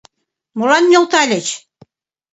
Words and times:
Молан 0.57 0.83
нӧлтальыч? 0.91 1.47